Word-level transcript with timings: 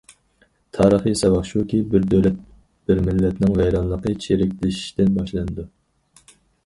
تارىخىي 0.77 1.17
ساۋاق 1.19 1.43
شۇكى، 1.49 1.81
بىر 1.91 2.07
دۆلەت، 2.13 2.39
بىر 2.89 3.03
مىللەتنىڭ 3.09 3.53
ۋەيرانلىقى 3.61 4.15
چىرىكلىشىشتىن 4.25 5.13
باشلىنىدۇ. 5.21 5.67